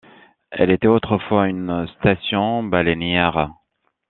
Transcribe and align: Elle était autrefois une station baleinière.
Elle 0.49 0.71
était 0.71 0.87
autrefois 0.87 1.47
une 1.47 1.87
station 1.99 2.63
baleinière. 2.63 3.51